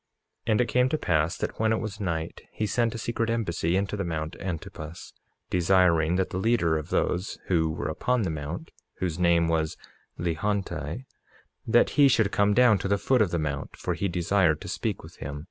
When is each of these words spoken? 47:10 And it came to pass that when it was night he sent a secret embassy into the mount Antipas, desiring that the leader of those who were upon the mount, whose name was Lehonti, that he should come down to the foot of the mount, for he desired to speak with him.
47:10 0.47 0.51
And 0.51 0.61
it 0.61 0.67
came 0.67 0.89
to 0.89 0.97
pass 0.97 1.37
that 1.37 1.59
when 1.59 1.71
it 1.71 1.79
was 1.79 1.99
night 1.99 2.41
he 2.51 2.65
sent 2.65 2.95
a 2.95 2.97
secret 2.97 3.29
embassy 3.29 3.75
into 3.75 3.95
the 3.95 4.03
mount 4.03 4.35
Antipas, 4.39 5.13
desiring 5.51 6.15
that 6.15 6.31
the 6.31 6.39
leader 6.39 6.75
of 6.75 6.89
those 6.89 7.37
who 7.49 7.69
were 7.69 7.85
upon 7.87 8.23
the 8.23 8.31
mount, 8.31 8.71
whose 8.95 9.19
name 9.19 9.47
was 9.47 9.77
Lehonti, 10.17 11.05
that 11.67 11.91
he 12.01 12.07
should 12.07 12.31
come 12.31 12.55
down 12.55 12.79
to 12.79 12.87
the 12.87 12.97
foot 12.97 13.21
of 13.21 13.29
the 13.29 13.37
mount, 13.37 13.77
for 13.77 13.93
he 13.93 14.07
desired 14.07 14.59
to 14.61 14.67
speak 14.67 15.03
with 15.03 15.17
him. 15.17 15.39